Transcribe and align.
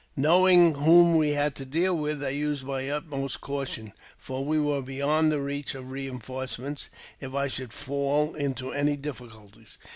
Knowing 0.15 0.73
whom 0.73 1.15
we 1.15 1.29
had 1.29 1.53
to 1.53 1.63
deal 1.63 1.95
with, 1.95 2.23
I 2.23 2.29
used 2.29 2.63
my 2.65 2.89
utmost 2.89 3.39
caution, 3.39 3.93
for 4.17 4.43
we 4.43 4.59
were 4.59 4.81
beyond 4.81 5.31
the 5.31 5.39
reach 5.43 5.75
of 5.75 5.91
re 5.91 6.09
enforcement 6.09 6.89
if 7.19 7.35
I 7.35 7.47
should 7.47 7.71
fall 7.71 8.33
into 8.33 8.71
any 8.71 8.97
difficulties. 8.97 9.77